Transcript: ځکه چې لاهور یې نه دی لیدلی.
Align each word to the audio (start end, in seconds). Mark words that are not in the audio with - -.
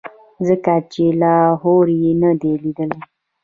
ځکه 0.47 0.73
چې 0.91 1.03
لاهور 1.21 1.85
یې 2.01 2.11
نه 2.21 2.31
دی 2.41 2.53
لیدلی. 2.63 3.01